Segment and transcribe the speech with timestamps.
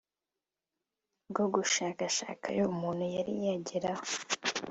[1.29, 4.05] bwo gushakashakayo muntu yari yageraho